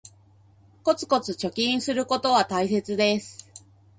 [0.81, 3.51] コツコツ貯金することは大切です